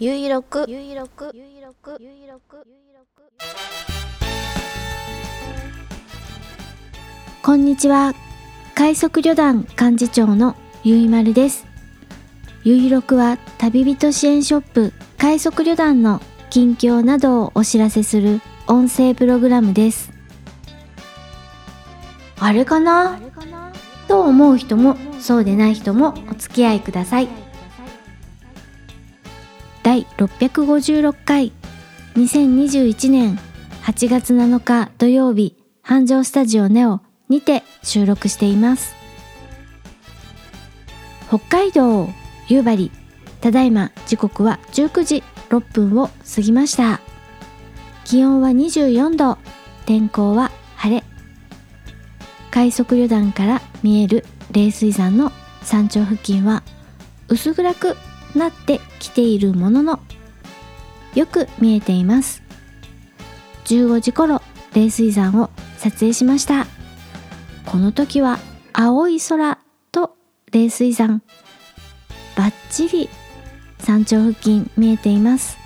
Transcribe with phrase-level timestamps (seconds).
[0.00, 3.22] ゆいろくゆいろくゆいろくゆいろくゆいろく
[7.40, 8.12] こんにちは。
[8.74, 11.64] 快速旅団幹事長のゆいまるです。
[12.64, 16.20] ゆいろくは旅人支援ショップ快速旅団の
[16.50, 20.10] 近況などをお知らせする音声プログラムです。
[22.40, 23.20] あれかな？
[24.08, 27.43] と思う人もそうでない人もお付き合いください。
[29.94, 31.52] 第656回。
[32.16, 33.38] 2021年
[33.84, 38.96] 8月7日土曜日繁盛スタジオネオにて収録しています。
[41.28, 42.08] 北海道
[42.48, 42.90] 夕張
[43.40, 47.00] ただいま時刻は19時6分を過ぎました。
[48.04, 49.38] 気温は24度
[49.86, 51.04] 天候は晴れ。
[52.50, 55.30] 快速旅団から見える冷水山の
[55.62, 56.64] 山頂付近は
[57.28, 57.96] 薄暗く
[58.38, 60.00] なってきているものの
[61.14, 62.42] よく見えています。
[63.66, 64.42] 15時頃
[64.74, 66.66] 冷水山を撮影しました。
[67.66, 68.38] この時は
[68.72, 69.58] 青い空
[69.92, 70.16] と
[70.52, 71.22] 冷水山。
[72.36, 73.08] バッチリ
[73.78, 75.56] 山頂付近見えています。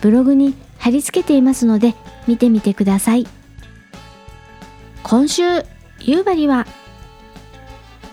[0.00, 1.94] ブログに貼り付けていますので
[2.26, 3.26] 見てみてください。
[5.02, 5.42] 今週
[5.98, 6.66] 夕張は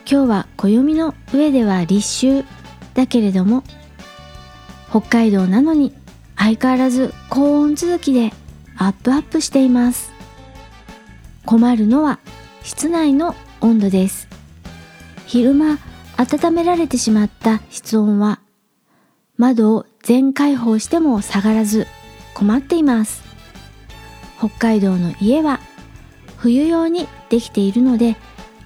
[0.10, 2.57] 今日は暦の上では立秋。
[2.98, 3.64] だけれども
[4.90, 5.94] 北海道なのに
[6.36, 8.34] 相変わらず高温続きで
[8.76, 10.12] アップアップしています。
[11.46, 12.20] 困るのは
[12.64, 14.28] 室内の温度です。
[15.28, 15.78] 昼間
[16.18, 18.40] 温められてしまった室温は
[19.38, 21.86] 窓を全開放しても下がらず
[22.34, 23.24] 困っています。
[24.40, 25.60] 北海道の家は
[26.38, 28.16] 冬用にできているので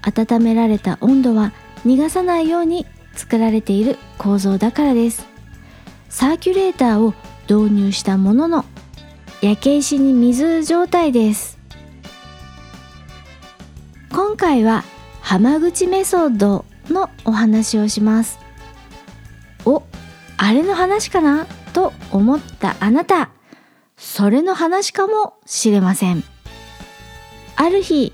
[0.01, 1.51] 温められた温度は
[1.85, 5.25] 逃がさないように作られている構造だからです。
[6.09, 7.13] サーキュレーターを
[7.49, 8.65] 導入したものの
[9.41, 11.57] 焼け石に水状態です。
[14.11, 14.83] 今回は
[15.21, 18.39] 浜口メソッドのお話をします。
[19.65, 19.83] お
[20.37, 21.45] あれの話かな？
[21.73, 23.29] と思ったあなた。
[23.95, 26.23] それの話かもしれません。
[27.55, 28.11] ある日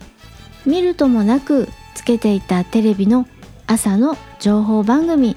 [0.66, 3.26] 見るともなくつけていたテレビの
[3.68, 5.36] 朝の情報番組。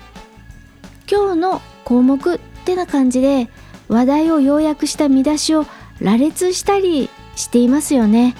[1.11, 3.49] 今日の項目ってな感じで
[3.89, 5.67] 話題を要約した見出しを
[6.01, 8.37] 羅列したりしていますよね。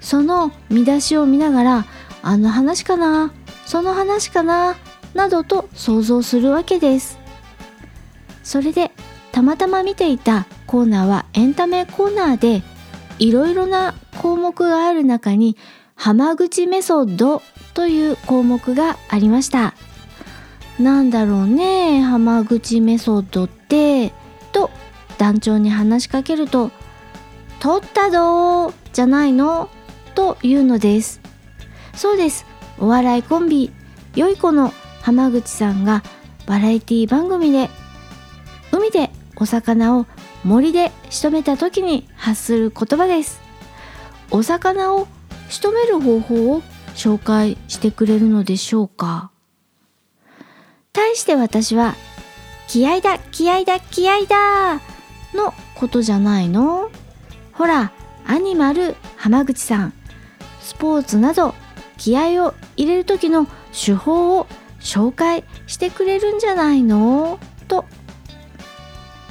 [0.00, 1.84] その見出しを見ながら
[2.22, 3.32] あの話かな
[3.66, 4.76] その話かな
[5.14, 7.16] などと想像するわけです。
[8.42, 8.90] それで
[9.30, 12.64] たまたま見ていたコーナーはエンタメコーナーで
[13.20, 15.56] いろいろな項目がある中に
[15.94, 17.42] 浜口メソッド
[17.74, 19.74] という項目がありました。
[20.78, 24.12] なんだろうね浜口メソッドって
[24.52, 24.70] と
[25.18, 26.70] 団長に話しかけると
[27.60, 29.68] 「取ったどーじゃないの?」
[30.14, 31.20] というのです。
[31.94, 32.46] そうです。
[32.78, 33.70] お笑いコンビ
[34.16, 36.02] よい子の浜口さんが
[36.46, 37.68] バラエティ番組で
[38.72, 40.06] 海でお魚を
[40.44, 43.40] 森で仕留めた時に発する言葉です。
[44.30, 45.08] お魚を
[45.50, 46.62] 仕留める方法を
[47.00, 49.30] 紹介してくれるのでしょうか？
[50.92, 51.94] 対して私は
[52.68, 54.74] 気合だ気合だ気合だ
[55.34, 56.90] のことじゃないの？
[57.54, 57.90] ほら
[58.26, 59.94] アニマル浜口さん
[60.60, 61.54] スポーツなど
[61.96, 64.46] 気合を入れる時の手法を
[64.78, 67.38] 紹介してくれるんじゃないの？
[67.66, 67.86] と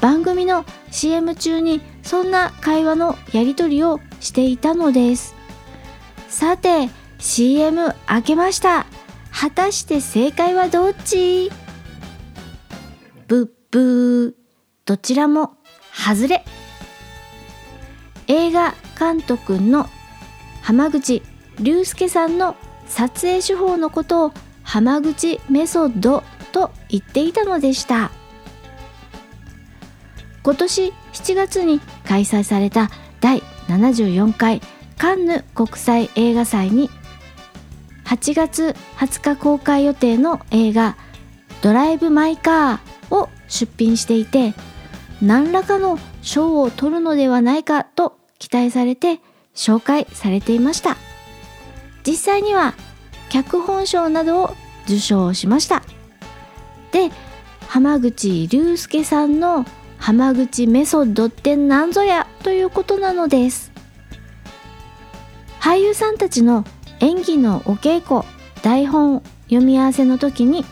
[0.01, 5.35] 番組の CM 中にそんな会話のやり取りをしていたのです。
[6.29, 8.85] さて CM 開けました。
[9.31, 11.51] 果たして正解はどっち？
[13.27, 14.33] ブッブー。
[14.85, 15.57] どちらも
[15.93, 16.45] 外れ。
[18.27, 19.87] 映画監督の
[20.61, 21.21] 浜口
[21.59, 22.55] 竜介さんの
[22.87, 28.11] 撮影手法のことを浜口メソッドと言っていたのでした。
[30.41, 32.89] 今年7月に開催された
[33.19, 34.61] 第74回
[34.97, 36.89] カンヌ国際映画祭に
[38.09, 40.97] 8月20日公開予定の映画
[41.61, 44.55] 「ドライブ・マイ・カー」を出品していて
[45.21, 49.19] 何らかの賞を取るのではないかと期待されて
[49.53, 50.97] 紹介されていました。
[52.03, 52.73] 実際には
[53.29, 55.83] 脚本賞などを受賞しました。
[56.91, 57.11] で
[57.67, 59.65] 浜口竜介さんの
[59.99, 63.71] 浜口メソッドって何ぞやということなのです。
[65.59, 66.65] 俳優さんたちの
[66.99, 68.27] 演技のお稽古
[68.61, 70.65] 台本読み合わせの時に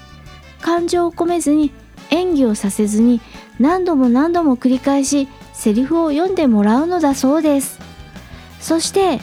[0.62, 1.72] 感情を込めずに
[2.10, 3.22] 演技をさせずに
[3.60, 7.80] 何度も何度も繰り返しセリフを読んでもらうのだそうです。
[8.60, 9.20] そして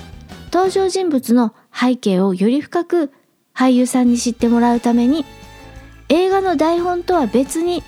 [0.53, 3.13] 登場人物の背景をより深く
[3.55, 5.25] 俳優さんに知ってもらうために
[6.09, 7.83] 映画の台本とは別に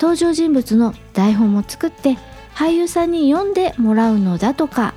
[0.00, 2.18] 登場人物の台本も作って
[2.54, 4.94] 俳優さんに読んでもらうのだとか。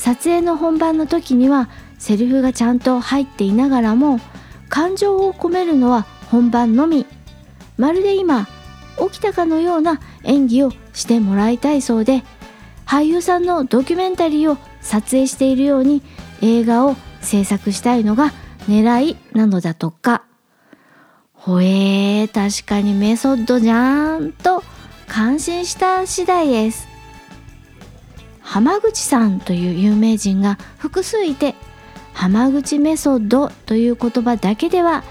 [0.00, 1.68] 撮影の本番の時には
[1.98, 4.18] セリフがちゃんと入っていながらも
[4.70, 7.04] 感情を込めるのは本番のみ。
[7.76, 8.48] まるで今
[8.98, 12.22] 起きたかのような演技をしてもらいたいそうで
[12.86, 16.02] 俳優さんのドキュメンタリーを撮影しているように
[16.40, 18.32] 映画を制作したいのが
[18.68, 20.24] 狙いなのだとか。
[21.34, 24.62] ほえー確かにメソッドじゃんと
[25.08, 26.89] 感心した次第です。
[28.50, 31.54] 浜口さんという有名人が複数いて
[32.12, 35.04] 浜口メソッドという言葉だけでは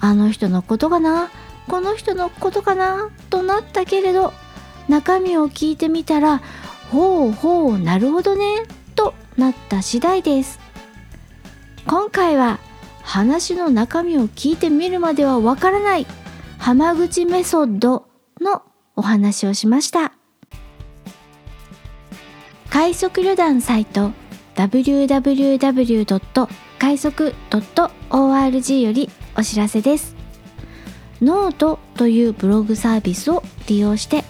[0.00, 1.30] あの人のことかな
[1.68, 4.32] この人のことかなとなったけれど
[4.88, 6.38] 中身を聞いてみたら
[6.90, 8.64] ほうほうなるほどね
[8.96, 10.58] となった次第です。
[11.86, 12.58] 今回は
[13.02, 16.08] 話の中身を聞いてみるまではわからない
[16.58, 18.08] 浜口メソッド
[18.40, 18.62] の
[18.96, 20.19] お話をしました。
[22.80, 24.12] 快速旅団サイト
[24.54, 26.48] www.
[26.78, 30.16] 快速 .org よりお知らせです。
[31.20, 34.24] ノートというブログサービスを利用して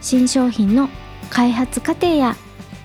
[0.00, 0.88] 新商品の
[1.30, 2.34] 開発過程や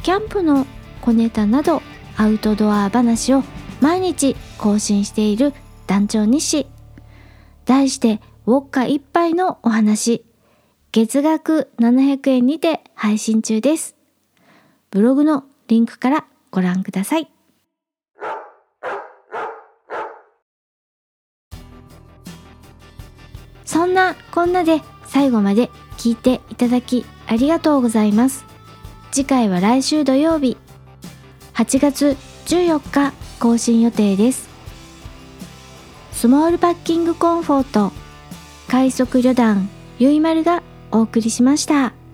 [0.04, 0.68] キャンプの
[1.02, 1.82] 小ネタなど
[2.16, 3.42] アウトドア話を
[3.82, 5.54] 毎日更新している
[5.88, 6.68] 団長日誌。
[7.66, 10.24] 題してウォッカ一杯のお話。
[10.92, 13.95] 月額700円にて配信中です。
[14.96, 17.28] ブログのリンクからご覧ください。
[23.66, 28.46] そんなこんなで最後まで聞いていただきありがとうございます。
[29.12, 30.56] 次回は来週土曜日。
[31.56, 32.16] 8月
[32.46, 34.48] 14日更新予定です。
[36.14, 37.92] スモールパッキングコンフォート
[38.70, 39.70] 快速旅団
[40.00, 42.05] ゆいまるがお送りしました。